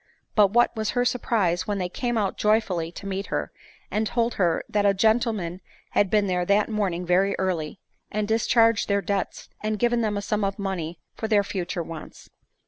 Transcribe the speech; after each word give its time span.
But 0.33 0.47
what 0.49 0.75
was 0.75 0.89
her 0.97 1.05
surprise 1.05 1.67
when 1.67 1.77
they 1.77 1.87
came 1.87 2.17
out 2.17 2.35
joyfully 2.35 2.91
to 2.91 3.05
meet 3.05 3.27
her, 3.27 3.51
and 3.91 4.07
told 4.07 4.33
her 4.33 4.63
that 4.67 4.83
a 4.83 4.95
gentleman 4.95 5.61
had 5.91 6.09
been 6.09 6.25
there 6.25 6.43
that 6.43 6.69
morning 6.69 7.05
very 7.05 7.35
early, 7.37 7.79
had 8.11 8.25
discharged 8.25 8.87
their 8.87 9.03
debts, 9.03 9.47
and 9.61 9.77
given 9.77 10.01
them 10.01 10.17
a 10.17 10.23
sum 10.23 10.43
of 10.43 10.57
money 10.57 10.97
for 11.17 11.27
their 11.27 11.43
future 11.43 11.83
wants 11.83 12.31